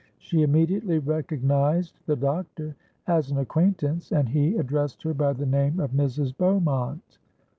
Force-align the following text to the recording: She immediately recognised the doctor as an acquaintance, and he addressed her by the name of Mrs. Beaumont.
She 0.17 0.41
immediately 0.41 0.97
recognised 0.97 1.99
the 2.07 2.15
doctor 2.15 2.75
as 3.05 3.29
an 3.29 3.37
acquaintance, 3.37 4.11
and 4.11 4.27
he 4.29 4.57
addressed 4.57 5.03
her 5.03 5.13
by 5.13 5.33
the 5.33 5.45
name 5.45 5.79
of 5.79 5.91
Mrs. 5.91 6.35
Beaumont. 6.35 7.19